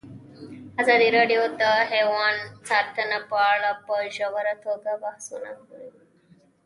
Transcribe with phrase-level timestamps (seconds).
[0.81, 2.35] ازادي راډیو د حیوان
[2.69, 5.89] ساتنه په اړه په ژوره توګه بحثونه کړي.